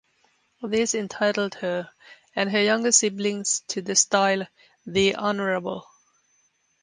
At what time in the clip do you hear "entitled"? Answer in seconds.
0.95-1.53